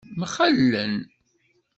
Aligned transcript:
Mxellen. 0.19 0.93